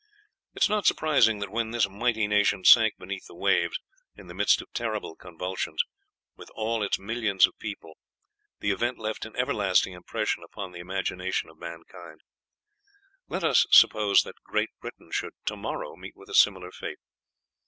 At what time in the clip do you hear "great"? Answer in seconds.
14.43-14.71